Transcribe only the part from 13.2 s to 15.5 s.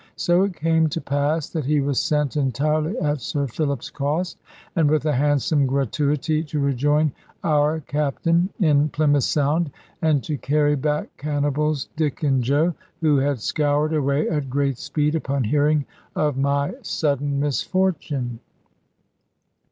scoured away at great speed upon